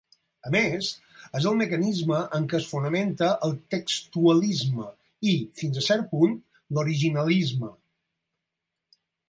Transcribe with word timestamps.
A 0.51 0.51
més, 0.53 0.87
és 1.39 1.43
el 1.49 1.59
mecanisme 1.59 2.21
en 2.37 2.47
què 2.53 2.57
es 2.59 2.69
fonamenta 2.71 3.29
el 3.49 3.53
textualisme 3.75 4.87
i, 5.33 5.37
fins 5.61 5.81
a 5.83 5.87
cert 5.91 6.11
punt, 6.17 6.37
l'originalisme. 6.79 7.73